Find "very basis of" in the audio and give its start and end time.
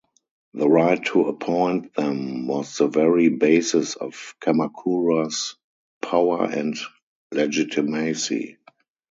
2.87-4.33